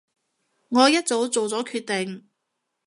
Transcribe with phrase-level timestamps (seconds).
[0.69, 2.27] 我一早做咗決定